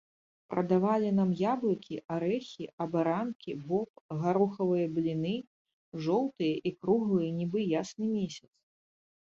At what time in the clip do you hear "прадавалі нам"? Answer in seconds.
0.51-1.33